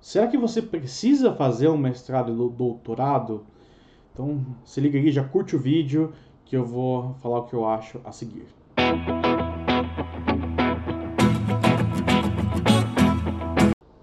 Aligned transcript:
Será 0.00 0.26
que 0.26 0.38
você 0.38 0.62
precisa 0.62 1.34
fazer 1.34 1.68
um 1.68 1.76
mestrado 1.76 2.32
e 2.32 2.56
doutorado? 2.56 3.44
Então 4.12 4.40
se 4.64 4.80
liga 4.80 4.98
aí, 4.98 5.12
já 5.12 5.22
curte 5.22 5.54
o 5.54 5.58
vídeo 5.58 6.14
que 6.46 6.56
eu 6.56 6.64
vou 6.64 7.14
falar 7.20 7.40
o 7.40 7.44
que 7.44 7.52
eu 7.52 7.68
acho 7.68 8.00
a 8.02 8.10
seguir. 8.10 8.46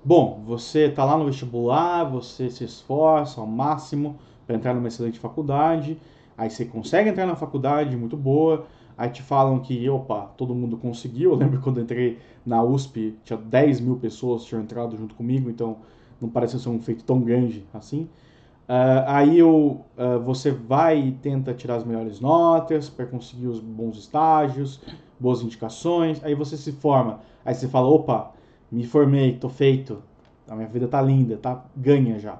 Bom, 0.06 0.44
você 0.46 0.82
está 0.86 1.04
lá 1.04 1.18
no 1.18 1.26
vestibular, 1.26 2.04
você 2.04 2.48
se 2.52 2.64
esforça 2.64 3.42
ao 3.42 3.48
máximo 3.48 4.20
para 4.46 4.56
entrar 4.56 4.76
numa 4.76 4.88
excelente 4.88 5.18
faculdade, 5.18 6.00
aí 6.38 6.50
você 6.50 6.64
consegue 6.64 7.10
entrar 7.10 7.26
na 7.26 7.36
faculdade 7.36 7.98
muito 7.98 8.16
boa, 8.16 8.68
aí 8.98 9.10
te 9.10 9.22
falam 9.22 9.60
que, 9.60 9.90
opa, 9.90 10.32
todo 10.38 10.56
mundo 10.56 10.78
conseguiu. 10.78 11.32
Eu 11.34 11.38
lembro 11.38 11.62
quando 11.62 11.78
eu 11.78 11.84
entrei 11.84 12.20
na 12.46 12.64
USP, 12.64 13.18
tinha 13.24 13.38
10 13.38 13.80
mil 13.82 13.98
pessoas 13.98 14.44
que 14.44 14.50
tinham 14.50 14.64
entrado 14.64 14.98
junto 14.98 15.16
comigo, 15.16 15.50
então 15.50 15.78
não 16.20 16.30
parece 16.30 16.60
ser 16.60 16.70
um 16.70 16.82
feito 16.82 17.04
tão 17.04 17.20
grande 17.22 17.66
assim. 17.74 18.10
Uh, 18.68 19.04
aí 19.06 19.40
eu, 19.40 19.86
uh, 19.98 20.20
você 20.26 20.52
vai 20.52 21.00
e 21.00 21.12
tenta 21.14 21.54
tirar 21.54 21.76
as 21.76 21.86
melhores 21.86 22.20
notas 22.20 22.90
para 22.90 23.06
conseguir 23.06 23.48
os 23.48 23.62
bons 23.62 23.98
estágios, 23.98 24.82
boas 25.18 25.42
indicações, 25.42 26.22
aí 26.24 26.36
você 26.36 26.58
se 26.58 26.74
forma, 26.74 27.22
aí 27.46 27.56
você 27.56 27.68
fala, 27.68 27.88
opa, 27.88 28.34
me 28.70 28.86
formei, 28.86 29.38
tô 29.38 29.48
feito, 29.48 30.04
a 30.50 30.56
minha 30.56 30.68
vida 30.68 30.88
tá 30.88 31.02
linda, 31.02 31.38
tá 31.38 31.64
ganha 31.76 32.20
já. 32.20 32.40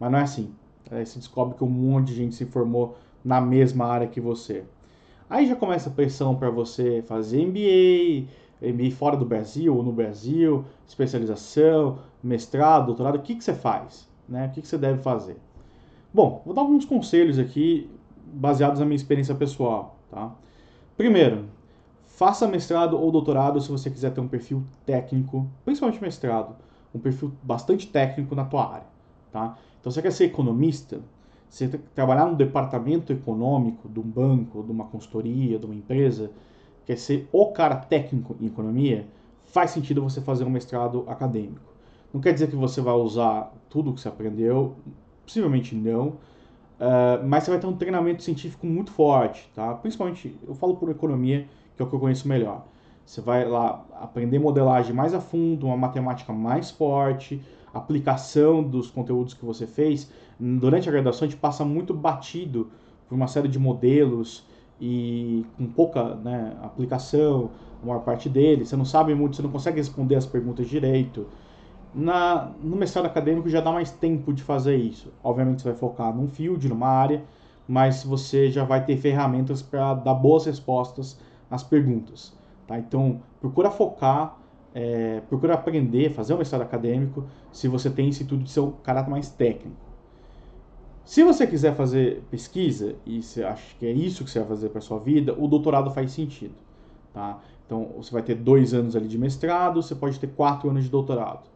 Mas 0.00 0.10
não 0.10 0.18
é 0.18 0.22
assim. 0.22 0.50
Aí 0.90 1.04
você 1.04 1.18
descobre 1.18 1.56
que 1.56 1.64
um 1.64 1.68
monte 1.68 2.08
de 2.08 2.14
gente 2.14 2.34
se 2.34 2.44
formou 2.44 2.96
na 3.24 3.40
mesma 3.40 3.86
área 3.86 4.06
que 4.06 4.20
você. 4.20 4.64
Aí 5.28 5.46
já 5.46 5.56
começa 5.56 5.90
a 5.90 5.92
pressão 5.92 6.36
para 6.36 6.50
você 6.50 7.02
fazer 7.02 7.44
MBA, 7.44 8.28
MBA 8.62 8.92
fora 8.92 9.16
do 9.16 9.24
Brasil 9.24 9.76
ou 9.76 9.82
no 9.82 9.92
Brasil, 9.92 10.64
especialização, 10.86 11.98
mestrado, 12.22 12.86
doutorado. 12.86 13.16
O 13.16 13.22
que, 13.22 13.34
que 13.34 13.42
você 13.42 13.54
faz? 13.54 14.08
Né? 14.28 14.46
O 14.46 14.50
que, 14.50 14.62
que 14.62 14.68
você 14.68 14.78
deve 14.78 15.02
fazer? 15.02 15.36
Bom, 16.14 16.42
vou 16.44 16.54
dar 16.54 16.62
alguns 16.62 16.84
conselhos 16.84 17.38
aqui 17.38 17.90
baseados 18.24 18.78
na 18.78 18.86
minha 18.86 18.96
experiência 18.96 19.34
pessoal. 19.34 19.98
Tá? 20.10 20.32
Primeiro, 20.96 21.46
faça 22.06 22.46
mestrado 22.46 22.96
ou 22.98 23.10
doutorado 23.10 23.60
se 23.60 23.68
você 23.68 23.90
quiser 23.90 24.12
ter 24.12 24.20
um 24.20 24.28
perfil 24.28 24.62
técnico, 24.84 25.46
principalmente 25.64 26.00
mestrado, 26.00 26.54
um 26.94 27.00
perfil 27.00 27.32
bastante 27.42 27.88
técnico 27.88 28.34
na 28.36 28.44
tua 28.44 28.74
área. 28.74 28.86
Tá? 29.32 29.58
Então, 29.80 29.90
você 29.90 30.00
quer 30.00 30.12
ser 30.12 30.24
economista, 30.24 31.00
você 31.48 31.68
trabalhar 31.94 32.26
no 32.26 32.36
departamento 32.36 33.12
econômico 33.12 33.88
de 33.88 34.00
um 34.00 34.02
banco, 34.02 34.62
de 34.62 34.70
uma 34.70 34.84
consultoria, 34.86 35.58
de 35.58 35.64
uma 35.66 35.74
empresa, 35.74 36.30
quer 36.84 36.96
ser 36.96 37.28
o 37.32 37.46
cara 37.46 37.76
técnico 37.76 38.36
em 38.40 38.46
economia, 38.46 39.06
faz 39.46 39.70
sentido 39.70 40.02
você 40.02 40.20
fazer 40.20 40.44
um 40.44 40.50
mestrado 40.50 41.04
acadêmico. 41.08 41.74
Não 42.12 42.20
quer 42.20 42.32
dizer 42.32 42.48
que 42.48 42.56
você 42.56 42.80
vai 42.80 42.94
usar 42.94 43.52
tudo 43.68 43.92
que 43.92 44.00
você 44.00 44.08
aprendeu, 44.08 44.76
possivelmente 45.24 45.74
não, 45.74 46.08
uh, 46.08 47.26
mas 47.26 47.44
você 47.44 47.50
vai 47.50 47.60
ter 47.60 47.66
um 47.66 47.76
treinamento 47.76 48.22
científico 48.22 48.66
muito 48.66 48.90
forte, 48.90 49.50
tá? 49.54 49.74
Principalmente, 49.74 50.36
eu 50.46 50.54
falo 50.54 50.76
por 50.76 50.88
economia, 50.88 51.46
que 51.76 51.82
é 51.82 51.84
o 51.84 51.88
que 51.88 51.94
eu 51.94 52.00
conheço 52.00 52.28
melhor. 52.28 52.64
Você 53.04 53.20
vai 53.20 53.44
lá 53.44 53.84
aprender 54.00 54.38
modelagem 54.38 54.92
mais 54.92 55.14
a 55.14 55.20
fundo, 55.20 55.66
uma 55.66 55.76
matemática 55.76 56.32
mais 56.32 56.70
forte, 56.70 57.40
aplicação 57.76 58.62
dos 58.62 58.90
conteúdos 58.90 59.34
que 59.34 59.44
você 59.44 59.66
fez. 59.66 60.10
Durante 60.38 60.88
a 60.88 60.92
graduação, 60.92 61.26
a 61.26 61.30
gente 61.30 61.40
passa 61.40 61.64
muito 61.64 61.94
batido 61.94 62.70
por 63.08 63.14
uma 63.14 63.26
série 63.26 63.48
de 63.48 63.58
modelos 63.58 64.44
e 64.80 65.44
com 65.56 65.66
pouca 65.66 66.14
né, 66.16 66.56
aplicação, 66.62 67.50
a 67.82 67.86
maior 67.86 68.00
parte 68.00 68.28
deles. 68.28 68.68
Você 68.68 68.76
não 68.76 68.84
sabe 68.84 69.14
muito, 69.14 69.36
você 69.36 69.42
não 69.42 69.50
consegue 69.50 69.78
responder 69.78 70.16
as 70.16 70.26
perguntas 70.26 70.68
direito. 70.68 71.26
Na, 71.94 72.52
no 72.62 72.76
mestrado 72.76 73.06
acadêmico 73.06 73.48
já 73.48 73.60
dá 73.60 73.72
mais 73.72 73.90
tempo 73.90 74.32
de 74.32 74.42
fazer 74.42 74.76
isso. 74.76 75.12
Obviamente 75.22 75.62
você 75.62 75.70
vai 75.70 75.78
focar 75.78 76.14
num 76.14 76.28
field, 76.28 76.68
numa 76.68 76.88
área, 76.88 77.24
mas 77.66 78.04
você 78.04 78.50
já 78.50 78.64
vai 78.64 78.84
ter 78.84 78.96
ferramentas 78.96 79.62
para 79.62 79.94
dar 79.94 80.14
boas 80.14 80.44
respostas 80.44 81.18
às 81.50 81.62
perguntas. 81.62 82.36
Tá? 82.66 82.78
Então, 82.78 83.20
procura 83.40 83.70
focar 83.70 84.36
é, 84.78 85.22
procura 85.26 85.54
aprender, 85.54 86.10
fazer 86.10 86.34
um 86.34 86.36
mestrado 86.36 86.60
acadêmico, 86.60 87.24
se 87.50 87.66
você 87.66 87.88
tem 87.88 88.10
esse 88.10 88.26
tudo 88.26 88.44
de 88.44 88.50
seu 88.50 88.72
caráter 88.82 89.10
mais 89.10 89.30
técnico. 89.30 89.74
Se 91.02 91.24
você 91.24 91.46
quiser 91.46 91.74
fazer 91.74 92.22
pesquisa, 92.30 92.94
e 93.06 93.22
você 93.22 93.42
acha 93.42 93.74
que 93.78 93.86
é 93.86 93.90
isso 93.90 94.22
que 94.22 94.30
você 94.30 94.38
vai 94.40 94.48
fazer 94.48 94.68
para 94.68 94.82
sua 94.82 94.98
vida, 94.98 95.34
o 95.38 95.48
doutorado 95.48 95.90
faz 95.92 96.12
sentido. 96.12 96.52
Tá? 97.14 97.40
Então, 97.64 97.88
você 97.96 98.12
vai 98.12 98.22
ter 98.22 98.34
dois 98.34 98.74
anos 98.74 98.94
ali 98.94 99.08
de 99.08 99.16
mestrado, 99.16 99.80
você 99.80 99.94
pode 99.94 100.20
ter 100.20 100.26
quatro 100.26 100.68
anos 100.68 100.84
de 100.84 100.90
doutorado. 100.90 101.48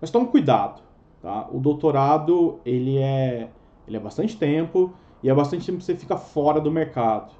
Mas 0.00 0.12
tome 0.12 0.28
cuidado. 0.28 0.80
Tá? 1.20 1.48
O 1.50 1.58
doutorado, 1.58 2.60
ele 2.64 2.96
é, 2.96 3.48
ele 3.88 3.96
é 3.96 4.00
bastante 4.00 4.36
tempo, 4.36 4.92
e 5.20 5.28
é 5.28 5.34
bastante 5.34 5.66
tempo 5.66 5.78
que 5.78 5.84
você 5.84 5.96
fica 5.96 6.16
fora 6.16 6.60
do 6.60 6.70
mercado. 6.70 7.34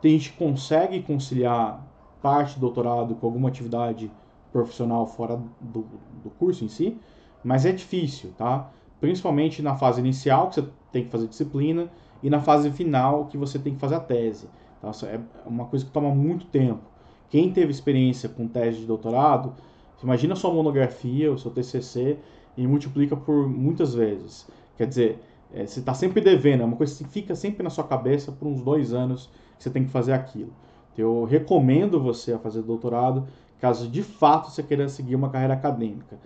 Tem 0.00 0.18
gente 0.18 0.32
que 0.32 0.38
consegue 0.38 1.00
conciliar 1.02 1.86
parte 2.20 2.54
do 2.54 2.62
doutorado 2.62 3.14
com 3.14 3.26
alguma 3.28 3.48
atividade 3.48 4.10
profissional 4.52 5.06
fora 5.06 5.40
do, 5.60 5.86
do 6.22 6.30
curso 6.38 6.64
em 6.64 6.68
si, 6.68 6.98
mas 7.42 7.64
é 7.64 7.72
difícil, 7.72 8.32
tá? 8.36 8.70
Principalmente 9.00 9.62
na 9.62 9.74
fase 9.74 10.00
inicial, 10.00 10.48
que 10.48 10.56
você 10.56 10.68
tem 10.92 11.04
que 11.04 11.10
fazer 11.10 11.26
disciplina, 11.26 11.90
e 12.22 12.30
na 12.30 12.40
fase 12.40 12.70
final, 12.70 13.26
que 13.26 13.36
você 13.36 13.58
tem 13.58 13.74
que 13.74 13.80
fazer 13.80 13.96
a 13.96 14.00
tese. 14.00 14.48
Tá? 14.80 14.90
É 15.08 15.18
uma 15.44 15.64
coisa 15.64 15.84
que 15.84 15.90
toma 15.90 16.14
muito 16.14 16.46
tempo. 16.46 16.82
Quem 17.28 17.52
teve 17.52 17.70
experiência 17.70 18.28
com 18.28 18.46
tese 18.46 18.80
de 18.80 18.86
doutorado, 18.86 19.54
imagina 20.02 20.36
sua 20.36 20.52
monografia, 20.52 21.32
o 21.32 21.38
seu 21.38 21.50
TCC, 21.50 22.18
e 22.56 22.66
multiplica 22.66 23.16
por 23.16 23.48
muitas 23.48 23.94
vezes. 23.94 24.46
Quer 24.76 24.86
dizer, 24.86 25.18
é, 25.52 25.66
você 25.66 25.80
está 25.80 25.94
sempre 25.94 26.20
devendo, 26.20 26.62
é 26.62 26.64
uma 26.64 26.76
coisa 26.76 27.02
que 27.02 27.10
fica 27.10 27.34
sempre 27.34 27.62
na 27.62 27.70
sua 27.70 27.84
cabeça 27.84 28.30
por 28.30 28.46
uns 28.46 28.62
dois 28.62 28.92
anos 28.92 29.30
que 29.56 29.64
você 29.64 29.70
tem 29.70 29.84
que 29.84 29.90
fazer 29.90 30.12
aquilo. 30.12 30.52
Então, 30.92 31.04
eu 31.04 31.24
recomendo 31.24 32.00
você 32.00 32.32
a 32.32 32.38
fazer 32.38 32.62
doutorado 32.62 33.26
caso 33.62 33.88
de 33.88 34.02
fato 34.02 34.50
você 34.50 34.60
queira 34.60 34.88
seguir 34.88 35.14
uma 35.14 35.30
carreira 35.30 35.54
acadêmica. 35.54 36.18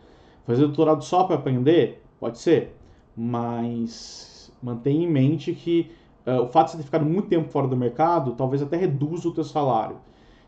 Fazer 0.47 0.63
doutorado 0.63 1.05
só 1.05 1.25
para 1.25 1.37
aprender? 1.37 2.03
Pode 2.19 2.39
ser, 2.39 2.75
mas 3.15 4.51
mantenha 4.63 5.05
em 5.05 5.11
mente 5.11 5.53
que 5.53 5.93
uh, 6.27 6.41
o 6.45 6.47
fato 6.47 6.69
de 6.69 6.71
você 6.73 6.77
ter 6.79 6.85
ficado 6.85 7.05
muito 7.05 7.29
tempo 7.29 7.51
fora 7.51 7.69
do 7.69 7.77
mercado 7.77 8.33
talvez 8.33 8.63
até 8.63 8.79
reduza 8.79 9.29
o 9.29 9.33
teu 9.33 9.45
salário. 9.45 9.99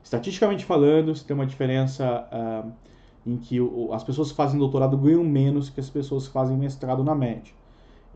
Estatisticamente 0.03 0.65
falando, 0.65 1.15
você 1.15 1.23
tem 1.23 1.35
uma 1.35 1.45
diferença 1.45 2.27
uh, 2.33 2.73
em 3.27 3.37
que 3.37 3.61
o, 3.61 3.93
as 3.93 4.03
pessoas 4.03 4.31
que 4.31 4.37
fazem 4.37 4.59
doutorado 4.59 4.97
ganham 4.97 5.23
menos 5.23 5.69
que 5.69 5.81
as 5.81 5.91
pessoas 5.91 6.27
que 6.27 6.33
fazem 6.33 6.57
mestrado 6.57 7.05
na 7.05 7.15
média. 7.15 7.53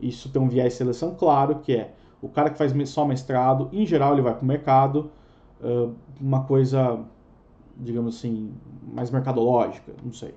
Isso 0.01 0.29
tem 0.29 0.41
um 0.41 0.49
viés 0.49 0.73
de 0.73 0.79
seleção 0.79 1.13
claro, 1.13 1.59
que 1.59 1.75
é 1.75 1.93
o 2.19 2.27
cara 2.27 2.49
que 2.49 2.57
faz 2.57 2.73
só 2.89 3.05
mestrado, 3.05 3.69
em 3.71 3.85
geral, 3.85 4.13
ele 4.13 4.23
vai 4.23 4.33
para 4.33 4.41
o 4.41 4.47
mercado, 4.47 5.11
uh, 5.61 5.93
uma 6.19 6.43
coisa 6.45 7.05
digamos 7.77 8.17
assim, 8.17 8.53
mais 8.93 9.09
mercadológica, 9.09 9.93
não 10.03 10.13
sei. 10.13 10.33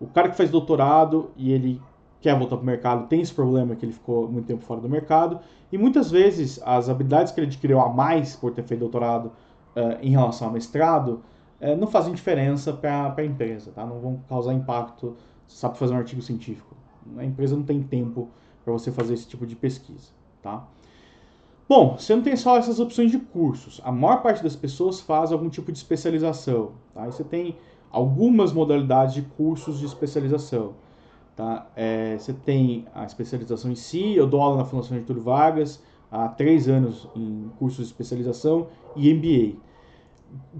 O 0.00 0.06
cara 0.06 0.28
que 0.28 0.36
faz 0.36 0.50
doutorado 0.50 1.30
e 1.36 1.52
ele 1.52 1.80
quer 2.20 2.36
voltar 2.38 2.56
para 2.56 2.62
o 2.62 2.66
mercado 2.66 3.08
tem 3.08 3.20
esse 3.20 3.32
problema 3.32 3.76
que 3.76 3.84
ele 3.84 3.92
ficou 3.92 4.28
muito 4.28 4.46
tempo 4.46 4.62
fora 4.62 4.80
do 4.80 4.88
mercado 4.88 5.40
e 5.70 5.78
muitas 5.78 6.10
vezes 6.10 6.60
as 6.64 6.88
habilidades 6.88 7.32
que 7.32 7.40
ele 7.40 7.46
adquiriu 7.46 7.80
a 7.80 7.88
mais 7.88 8.34
por 8.36 8.52
ter 8.52 8.62
feito 8.62 8.80
doutorado 8.80 9.26
uh, 9.26 9.98
em 10.02 10.10
relação 10.10 10.48
ao 10.48 10.52
mestrado 10.52 11.22
uh, 11.60 11.76
não 11.78 11.86
fazem 11.86 12.12
diferença 12.12 12.72
para 12.72 13.14
a 13.16 13.24
empresa, 13.24 13.70
tá? 13.72 13.84
Não 13.86 14.00
vão 14.00 14.20
causar 14.28 14.52
impacto. 14.52 15.16
Você 15.46 15.56
sabe 15.56 15.78
fazer 15.78 15.94
um 15.94 15.98
artigo 15.98 16.20
científico. 16.20 16.74
A 17.16 17.24
empresa 17.24 17.56
não 17.56 17.62
tem 17.62 17.82
tempo 17.82 18.28
para 18.64 18.72
você 18.72 18.90
fazer 18.90 19.14
esse 19.14 19.28
tipo 19.28 19.46
de 19.46 19.54
pesquisa, 19.54 20.08
tá? 20.42 20.66
Bom, 21.68 21.96
você 21.98 22.14
não 22.14 22.22
tem 22.22 22.36
só 22.36 22.56
essas 22.56 22.78
opções 22.78 23.10
de 23.10 23.18
cursos. 23.18 23.80
A 23.82 23.90
maior 23.90 24.22
parte 24.22 24.40
das 24.40 24.54
pessoas 24.54 25.00
faz 25.00 25.32
algum 25.32 25.48
tipo 25.48 25.72
de 25.72 25.78
especialização. 25.78 26.72
Tá? 26.94 27.02
Aí 27.02 27.10
você 27.10 27.24
tem 27.24 27.56
algumas 27.90 28.52
modalidades 28.52 29.14
de 29.14 29.22
cursos 29.22 29.80
de 29.80 29.86
especialização. 29.86 30.74
Tá? 31.34 31.66
É, 31.74 32.16
você 32.16 32.32
tem 32.32 32.86
a 32.94 33.04
especialização 33.04 33.72
em 33.72 33.74
si, 33.74 34.14
eu 34.14 34.28
dou 34.28 34.40
aula 34.40 34.58
na 34.58 34.64
Fundação 34.64 34.96
Getúlio 34.96 35.22
Vargas 35.22 35.82
há 36.10 36.28
três 36.28 36.68
anos 36.68 37.08
em 37.16 37.50
cursos 37.58 37.86
de 37.86 37.92
especialização 37.92 38.68
e 38.94 39.12
MBA. 39.12 39.58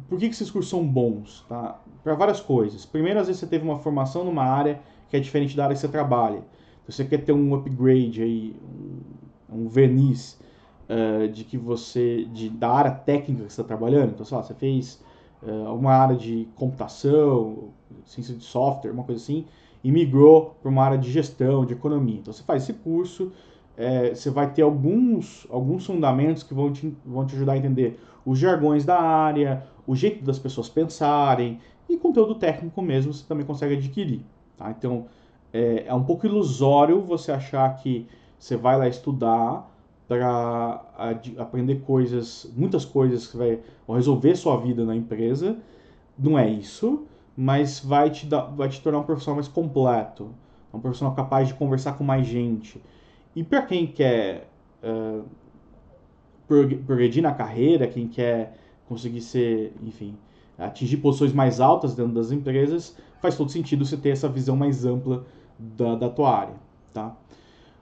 Por 0.08 0.18
que, 0.18 0.26
esses 0.26 0.50
cursos 0.50 0.68
são 0.68 0.84
bons? 0.84 1.44
Tá? 1.48 1.80
Para 2.02 2.14
várias 2.14 2.40
coisas. 2.40 2.84
Primeiro, 2.84 3.20
às 3.20 3.28
vezes 3.28 3.38
você 3.40 3.46
teve 3.46 3.64
uma 3.64 3.78
formação 3.78 4.24
numa 4.24 4.44
área 4.44 4.80
que 5.08 5.16
é 5.16 5.20
diferente 5.20 5.56
da 5.56 5.64
área 5.64 5.74
que 5.74 5.80
você 5.80 5.88
trabalha. 5.88 6.38
Então, 6.38 6.90
você 6.90 7.04
quer 7.04 7.18
ter 7.18 7.32
um 7.32 7.54
upgrade, 7.54 8.22
aí, 8.22 8.56
um 9.48 9.68
verniz 9.68 10.44
uh, 10.88 11.28
de 11.28 11.44
que 11.44 11.56
você, 11.56 12.24
de, 12.32 12.48
da 12.48 12.70
área 12.70 12.90
técnica 12.90 13.44
que 13.44 13.52
você 13.52 13.60
está 13.60 13.64
trabalhando. 13.64 14.10
Então, 14.10 14.24
sei 14.24 14.36
lá, 14.36 14.42
você 14.42 14.54
fez 14.54 15.02
uh, 15.42 15.74
uma 15.74 15.92
área 15.92 16.16
de 16.16 16.48
computação, 16.54 17.70
ciência 18.04 18.34
de 18.34 18.44
software, 18.44 18.90
uma 18.90 19.04
coisa 19.04 19.22
assim, 19.22 19.44
e 19.82 19.90
migrou 19.90 20.56
para 20.60 20.70
uma 20.70 20.82
área 20.82 20.98
de 20.98 21.10
gestão, 21.10 21.64
de 21.64 21.72
economia. 21.72 22.18
Então, 22.18 22.32
você 22.32 22.42
faz 22.42 22.62
esse 22.62 22.72
curso, 22.72 23.32
é, 23.76 24.14
você 24.14 24.30
vai 24.30 24.52
ter 24.52 24.62
alguns, 24.62 25.46
alguns 25.50 25.86
fundamentos 25.86 26.42
que 26.42 26.54
vão 26.54 26.72
te, 26.72 26.96
vão 27.04 27.26
te 27.26 27.36
ajudar 27.36 27.52
a 27.52 27.58
entender 27.58 28.00
os 28.24 28.38
jargões 28.38 28.84
da 28.84 28.98
área, 28.98 29.64
o 29.86 29.94
jeito 29.94 30.24
das 30.24 30.38
pessoas 30.38 30.68
pensarem, 30.68 31.60
e 31.88 31.96
conteúdo 31.96 32.34
técnico 32.34 32.82
mesmo 32.82 33.12
você 33.12 33.24
também 33.26 33.46
consegue 33.46 33.74
adquirir. 33.74 34.22
Tá? 34.56 34.70
Então, 34.70 35.06
é, 35.52 35.84
é 35.86 35.94
um 35.94 36.02
pouco 36.02 36.26
ilusório 36.26 37.00
você 37.02 37.30
achar 37.30 37.76
que 37.76 38.06
você 38.38 38.56
vai 38.56 38.76
lá 38.76 38.88
estudar 38.88 39.70
para 40.08 40.82
aprender 41.38 41.80
coisas, 41.80 42.50
muitas 42.56 42.84
coisas 42.84 43.26
que 43.26 43.36
vai 43.36 43.60
resolver 43.88 44.36
sua 44.36 44.56
vida 44.56 44.84
na 44.84 44.94
empresa. 44.94 45.56
Não 46.18 46.38
é 46.38 46.48
isso, 46.48 47.06
mas 47.36 47.80
vai 47.80 48.10
te, 48.10 48.26
dar, 48.26 48.42
vai 48.42 48.68
te 48.68 48.80
tornar 48.80 49.00
um 49.00 49.04
profissional 49.04 49.36
mais 49.36 49.48
completo, 49.48 50.30
um 50.72 50.80
profissional 50.80 51.14
capaz 51.14 51.48
de 51.48 51.54
conversar 51.54 51.94
com 51.94 52.04
mais 52.04 52.26
gente. 52.26 52.80
E 53.34 53.42
para 53.42 53.62
quem 53.62 53.86
quer 53.86 54.48
uh, 54.82 55.24
progredir 56.46 57.22
na 57.22 57.32
carreira, 57.32 57.86
quem 57.86 58.06
quer 58.06 58.56
conseguir 58.88 59.20
ser, 59.20 59.74
enfim, 59.82 60.16
atingir 60.56 60.98
posições 60.98 61.32
mais 61.32 61.60
altas 61.60 61.94
dentro 61.94 62.12
das 62.12 62.30
empresas, 62.30 62.96
faz 63.20 63.36
todo 63.36 63.50
sentido 63.50 63.84
você 63.84 63.96
ter 63.96 64.10
essa 64.10 64.28
visão 64.28 64.56
mais 64.56 64.86
ampla 64.86 65.26
da, 65.58 65.96
da 65.96 66.08
tua 66.08 66.34
área, 66.34 66.54
tá? 66.94 67.14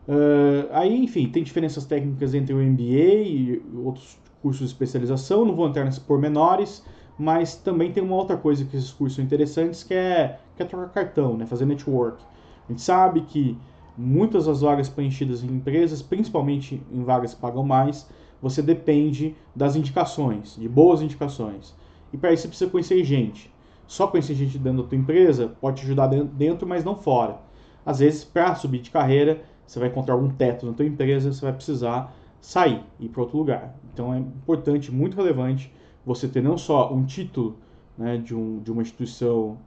Uh, 0.06 0.68
aí, 0.70 1.02
enfim, 1.02 1.28
tem 1.28 1.42
diferenças 1.42 1.84
técnicas 1.86 2.34
entre 2.34 2.54
o 2.54 2.58
MBA 2.58 2.82
e 2.82 3.62
outros 3.82 4.18
cursos 4.42 4.68
de 4.68 4.74
especialização, 4.74 5.44
não 5.44 5.54
vou 5.54 5.66
entrar 5.66 5.84
nesses 5.84 6.00
pormenores, 6.00 6.84
mas 7.18 7.56
também 7.56 7.90
tem 7.92 8.02
uma 8.02 8.16
outra 8.16 8.36
coisa 8.36 8.64
que 8.64 8.76
esses 8.76 8.92
cursos 8.92 9.16
são 9.16 9.24
interessantes, 9.24 9.82
que 9.82 9.94
é, 9.94 10.38
que 10.56 10.62
é 10.62 10.66
trocar 10.66 10.90
cartão, 10.90 11.36
né? 11.36 11.46
fazer 11.46 11.64
network. 11.64 12.22
A 12.68 12.72
gente 12.72 12.82
sabe 12.82 13.22
que 13.22 13.56
muitas 13.96 14.46
das 14.46 14.60
vagas 14.60 14.88
preenchidas 14.88 15.42
em 15.42 15.46
empresas, 15.46 16.02
principalmente 16.02 16.82
em 16.92 17.02
vagas 17.02 17.34
que 17.34 17.40
pagam 17.40 17.64
mais, 17.64 18.06
você 18.42 18.60
depende 18.60 19.34
das 19.54 19.76
indicações, 19.76 20.56
de 20.56 20.68
boas 20.68 21.00
indicações. 21.00 21.74
E 22.12 22.18
para 22.18 22.32
isso 22.32 22.42
você 22.42 22.48
precisa 22.48 22.70
conhecer 22.70 23.02
gente. 23.04 23.52
Só 23.86 24.06
conhecer 24.06 24.34
gente 24.34 24.58
dentro 24.58 24.82
da 24.82 24.88
tua 24.88 24.98
empresa 24.98 25.54
pode 25.60 25.80
te 25.80 25.84
ajudar 25.84 26.08
dentro, 26.08 26.66
mas 26.66 26.84
não 26.84 26.96
fora. 26.96 27.38
Às 27.84 27.98
vezes, 27.98 28.24
para 28.24 28.54
subir 28.54 28.80
de 28.80 28.90
carreira, 28.90 29.42
você 29.66 29.78
vai 29.78 29.88
encontrar 29.88 30.14
algum 30.14 30.28
teto 30.28 30.66
na 30.66 30.72
tua 30.72 30.84
empresa, 30.84 31.32
você 31.32 31.40
vai 31.40 31.52
precisar 31.52 32.14
sair 32.40 32.82
e 33.00 33.06
ir 33.06 33.08
para 33.08 33.22
outro 33.22 33.38
lugar. 33.38 33.74
Então 33.92 34.12
é 34.12 34.18
importante, 34.18 34.92
muito 34.92 35.16
relevante, 35.16 35.72
você 36.04 36.28
ter 36.28 36.42
não 36.42 36.58
só 36.58 36.92
um 36.92 37.04
título 37.04 37.56
né, 37.96 38.18
de, 38.18 38.34
um, 38.34 38.60
de 38.60 38.70
uma 38.70 38.82
instituição 38.82 39.58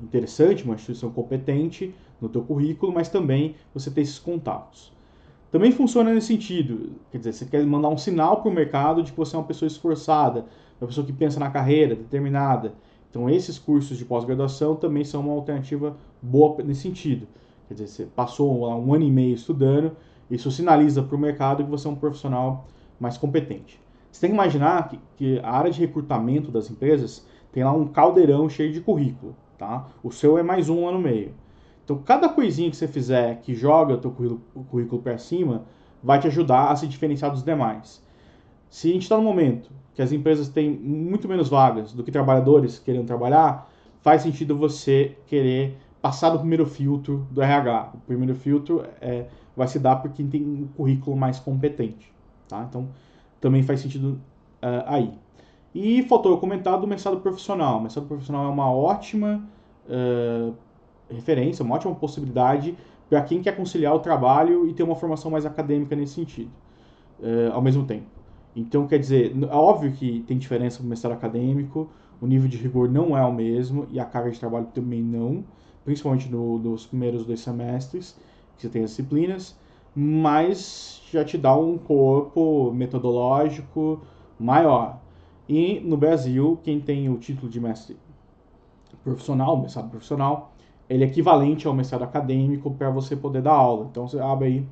interessante, 0.00 0.64
uma 0.64 0.74
instituição 0.74 1.10
competente 1.10 1.94
no 2.20 2.28
teu 2.28 2.42
currículo, 2.42 2.92
mas 2.92 3.08
também 3.08 3.54
você 3.74 3.90
ter 3.90 4.02
esses 4.02 4.18
contatos. 4.18 4.92
Também 5.50 5.72
funciona 5.72 6.14
nesse 6.14 6.28
sentido, 6.28 6.92
quer 7.10 7.18
dizer, 7.18 7.32
você 7.32 7.44
quer 7.44 7.64
mandar 7.66 7.88
um 7.88 7.98
sinal 7.98 8.40
para 8.40 8.50
o 8.50 8.54
mercado 8.54 9.02
de 9.02 9.10
que 9.10 9.18
você 9.18 9.34
é 9.34 9.38
uma 9.38 9.44
pessoa 9.44 9.66
esforçada, 9.66 10.46
uma 10.80 10.86
pessoa 10.86 11.04
que 11.04 11.12
pensa 11.12 11.40
na 11.40 11.50
carreira, 11.50 11.96
determinada. 11.96 12.72
Então, 13.10 13.28
esses 13.28 13.58
cursos 13.58 13.98
de 13.98 14.04
pós-graduação 14.04 14.76
também 14.76 15.02
são 15.02 15.22
uma 15.22 15.32
alternativa 15.32 15.96
boa 16.22 16.62
nesse 16.62 16.82
sentido. 16.82 17.26
Quer 17.70 17.74
dizer, 17.74 17.86
você 17.86 18.06
passou 18.06 18.66
um 18.66 18.92
ano 18.92 19.04
e 19.04 19.10
meio 19.12 19.32
estudando, 19.32 19.96
isso 20.28 20.50
sinaliza 20.50 21.04
para 21.04 21.14
o 21.14 21.18
mercado 21.18 21.62
que 21.62 21.70
você 21.70 21.86
é 21.86 21.90
um 21.90 21.94
profissional 21.94 22.66
mais 22.98 23.16
competente. 23.16 23.80
Você 24.10 24.22
tem 24.22 24.30
que 24.30 24.34
imaginar 24.34 24.88
que, 24.88 24.98
que, 25.16 25.38
a 25.38 25.52
área 25.52 25.70
de 25.70 25.78
recrutamento 25.78 26.50
das 26.50 26.68
empresas 26.68 27.24
tem 27.52 27.62
lá 27.62 27.72
um 27.72 27.86
caldeirão 27.86 28.48
cheio 28.48 28.72
de 28.72 28.80
currículo, 28.80 29.36
tá? 29.56 29.86
O 30.02 30.10
seu 30.10 30.36
é 30.36 30.42
mais 30.42 30.68
um 30.68 30.84
ano 30.88 30.98
e 30.98 31.02
meio. 31.04 31.34
Então, 31.84 31.96
cada 31.98 32.28
coisinha 32.28 32.68
que 32.68 32.76
você 32.76 32.88
fizer 32.88 33.40
que 33.40 33.54
joga 33.54 33.94
o 33.94 33.98
teu 33.98 34.10
currículo, 34.10 34.42
currículo 34.68 35.00
para 35.00 35.16
cima 35.16 35.64
vai 36.02 36.18
te 36.18 36.26
ajudar 36.26 36.72
a 36.72 36.76
se 36.76 36.88
diferenciar 36.88 37.30
dos 37.30 37.44
demais. 37.44 38.04
Se 38.68 38.90
a 38.90 38.92
gente 38.94 39.02
está 39.02 39.16
no 39.16 39.22
momento 39.22 39.70
que 39.94 40.02
as 40.02 40.10
empresas 40.10 40.48
têm 40.48 40.68
muito 40.68 41.28
menos 41.28 41.48
vagas 41.48 41.92
do 41.92 42.02
que 42.02 42.10
trabalhadores 42.10 42.80
querendo 42.80 43.06
trabalhar, 43.06 43.70
faz 44.00 44.22
sentido 44.22 44.56
você 44.56 45.16
querer 45.28 45.78
passar 46.00 46.30
do 46.30 46.38
primeiro 46.38 46.66
filtro 46.66 47.26
do 47.30 47.42
RH. 47.42 47.92
O 47.94 47.98
primeiro 48.06 48.34
filtro 48.34 48.84
é, 49.00 49.26
vai 49.56 49.68
se 49.68 49.78
dar 49.78 49.96
por 49.96 50.10
quem 50.12 50.28
tem 50.28 50.42
um 50.42 50.66
currículo 50.76 51.16
mais 51.16 51.38
competente. 51.38 52.12
Tá? 52.48 52.66
Então, 52.68 52.88
também 53.40 53.62
faz 53.62 53.80
sentido 53.80 54.20
uh, 54.62 54.84
aí. 54.86 55.12
E 55.74 56.02
faltou 56.02 56.32
eu 56.32 56.38
comentar 56.38 56.78
do 56.80 56.86
mestrado 56.86 57.20
profissional. 57.20 57.78
O 57.78 57.82
mestrado 57.82 58.06
profissional 58.06 58.46
é 58.46 58.48
uma 58.48 58.72
ótima 58.72 59.42
uh, 59.86 60.54
referência, 61.08 61.64
uma 61.64 61.74
ótima 61.74 61.94
possibilidade 61.94 62.76
para 63.08 63.22
quem 63.22 63.42
quer 63.42 63.56
conciliar 63.56 63.94
o 63.94 63.98
trabalho 63.98 64.68
e 64.68 64.72
ter 64.72 64.82
uma 64.82 64.94
formação 64.94 65.30
mais 65.30 65.44
acadêmica 65.44 65.96
nesse 65.96 66.14
sentido, 66.14 66.50
uh, 67.18 67.52
ao 67.52 67.60
mesmo 67.60 67.84
tempo. 67.84 68.06
Então, 68.54 68.86
quer 68.86 68.98
dizer, 68.98 69.34
é 69.42 69.54
óbvio 69.54 69.92
que 69.92 70.24
tem 70.26 70.38
diferença 70.38 70.82
no 70.82 70.88
mestrado 70.88 71.12
acadêmico, 71.12 71.88
o 72.20 72.26
nível 72.26 72.48
de 72.48 72.56
rigor 72.56 72.88
não 72.88 73.16
é 73.16 73.24
o 73.24 73.32
mesmo 73.32 73.86
e 73.90 73.98
a 73.98 74.04
carga 74.04 74.30
de 74.30 74.38
trabalho 74.38 74.66
também 74.74 75.02
não, 75.02 75.44
principalmente 75.90 76.30
no, 76.30 76.56
nos 76.56 76.86
primeiros 76.86 77.26
dois 77.26 77.40
semestres, 77.40 78.16
que 78.56 78.62
você 78.62 78.68
tem 78.68 78.84
as 78.84 78.90
disciplinas, 78.90 79.58
mas 79.92 81.02
já 81.10 81.24
te 81.24 81.36
dá 81.36 81.56
um 81.56 81.76
corpo 81.76 82.70
metodológico 82.72 84.00
maior. 84.38 85.00
E 85.48 85.80
no 85.80 85.96
Brasil, 85.96 86.60
quem 86.62 86.78
tem 86.78 87.08
o 87.08 87.18
título 87.18 87.50
de 87.50 87.58
mestre 87.58 87.96
profissional, 89.02 89.56
mestrado 89.56 89.90
profissional, 89.90 90.52
ele 90.88 91.02
é 91.02 91.08
equivalente 91.08 91.66
ao 91.66 91.74
mestrado 91.74 92.04
acadêmico 92.04 92.70
para 92.70 92.88
você 92.88 93.16
poder 93.16 93.42
dar 93.42 93.54
aula. 93.54 93.88
Então 93.90 94.06
você 94.06 94.20
abre 94.20 94.46
aí 94.46 94.66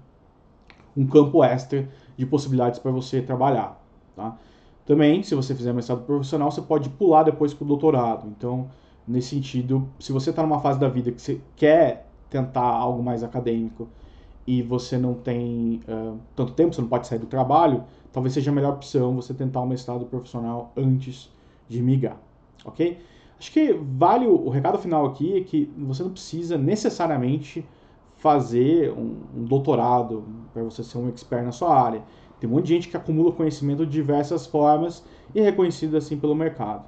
um 0.96 1.04
campo 1.04 1.42
extra 1.42 1.88
de 2.16 2.24
possibilidades 2.26 2.78
para 2.78 2.92
você 2.92 3.20
trabalhar. 3.20 3.76
Tá? 4.14 4.36
Também, 4.86 5.24
se 5.24 5.34
você 5.34 5.52
fizer 5.52 5.72
mestrado 5.72 6.04
profissional, 6.04 6.48
você 6.48 6.62
pode 6.62 6.88
pular 6.90 7.24
depois 7.24 7.52
para 7.52 7.64
o 7.64 7.68
doutorado. 7.68 8.28
Então, 8.28 8.68
nesse 9.08 9.30
sentido, 9.30 9.88
se 9.98 10.12
você 10.12 10.30
está 10.30 10.42
numa 10.42 10.60
fase 10.60 10.78
da 10.78 10.88
vida 10.88 11.10
que 11.10 11.20
você 11.20 11.40
quer 11.56 12.06
tentar 12.28 12.62
algo 12.62 13.02
mais 13.02 13.22
acadêmico 13.24 13.88
e 14.46 14.62
você 14.62 14.98
não 14.98 15.14
tem 15.14 15.80
uh, 15.88 16.18
tanto 16.36 16.52
tempo, 16.52 16.74
você 16.74 16.80
não 16.80 16.88
pode 16.88 17.06
sair 17.06 17.18
do 17.18 17.26
trabalho, 17.26 17.84
talvez 18.12 18.34
seja 18.34 18.50
a 18.50 18.54
melhor 18.54 18.74
opção 18.74 19.14
você 19.14 19.32
tentar 19.32 19.62
um 19.62 19.66
mestrado 19.66 20.04
profissional 20.06 20.72
antes 20.76 21.32
de 21.68 21.82
migrar, 21.82 22.18
ok? 22.64 22.98
Acho 23.38 23.52
que 23.52 23.72
vale 23.72 24.26
o, 24.26 24.48
recado 24.48 24.78
final 24.78 25.06
aqui 25.06 25.36
é 25.38 25.40
que 25.42 25.72
você 25.78 26.02
não 26.02 26.10
precisa 26.10 26.58
necessariamente 26.58 27.64
fazer 28.16 28.90
um, 28.90 29.16
um 29.36 29.44
doutorado 29.44 30.24
para 30.52 30.62
você 30.64 30.82
ser 30.82 30.98
um 30.98 31.08
expert 31.08 31.44
na 31.44 31.52
sua 31.52 31.80
área. 31.80 32.02
Tem 32.40 32.50
um 32.50 32.54
monte 32.54 32.66
de 32.66 32.74
gente 32.74 32.88
que 32.88 32.96
acumula 32.96 33.30
conhecimento 33.32 33.86
de 33.86 33.92
diversas 33.92 34.46
formas 34.46 35.04
e 35.34 35.40
é 35.40 35.42
reconhecido 35.42 35.96
assim 35.96 36.16
pelo 36.16 36.34
mercado. 36.34 36.84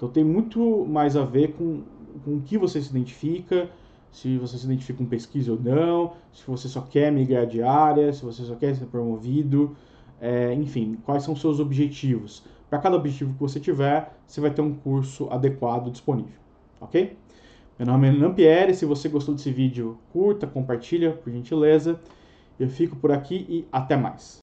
Então 0.00 0.08
tem 0.08 0.24
muito 0.24 0.86
mais 0.86 1.14
a 1.14 1.26
ver 1.26 1.52
com, 1.52 1.82
com 2.24 2.36
o 2.36 2.40
que 2.40 2.56
você 2.56 2.80
se 2.80 2.88
identifica, 2.88 3.68
se 4.10 4.38
você 4.38 4.56
se 4.56 4.64
identifica 4.64 4.96
com 4.96 5.04
pesquisa 5.04 5.52
ou 5.52 5.60
não, 5.60 6.14
se 6.32 6.42
você 6.46 6.68
só 6.68 6.80
quer 6.80 7.12
migrar 7.12 7.46
de 7.46 7.62
área, 7.62 8.10
se 8.10 8.24
você 8.24 8.42
só 8.42 8.54
quer 8.54 8.74
ser 8.74 8.86
promovido, 8.86 9.76
é, 10.18 10.54
enfim, 10.54 10.96
quais 11.04 11.22
são 11.22 11.34
os 11.34 11.40
seus 11.42 11.60
objetivos. 11.60 12.42
Para 12.70 12.78
cada 12.78 12.96
objetivo 12.96 13.34
que 13.34 13.40
você 13.40 13.60
tiver, 13.60 14.10
você 14.26 14.40
vai 14.40 14.50
ter 14.50 14.62
um 14.62 14.72
curso 14.72 15.28
adequado 15.30 15.90
disponível, 15.90 16.40
ok? 16.80 17.14
Meu 17.78 17.86
nome 17.86 18.08
é 18.08 18.10
Renan 18.10 18.32
Pierre, 18.32 18.72
se 18.72 18.86
você 18.86 19.06
gostou 19.06 19.34
desse 19.34 19.52
vídeo, 19.52 19.98
curta, 20.14 20.46
compartilha, 20.46 21.12
por 21.12 21.30
gentileza. 21.30 22.00
Eu 22.58 22.70
fico 22.70 22.96
por 22.96 23.12
aqui 23.12 23.44
e 23.50 23.66
até 23.70 23.98
mais. 23.98 24.40